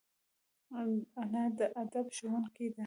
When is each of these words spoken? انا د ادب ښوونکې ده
انا 1.21 1.43
د 1.57 1.59
ادب 1.81 2.05
ښوونکې 2.15 2.67
ده 2.73 2.79